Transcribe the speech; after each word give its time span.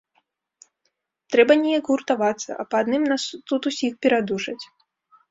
Трэба 1.33 1.53
неяк 1.63 1.85
гуртавацца, 1.91 2.51
а 2.63 2.65
па 2.71 2.75
адным 2.85 3.03
нас 3.11 3.23
тут 3.51 3.61
усіх 3.71 3.93
перадушаць. 4.07 4.57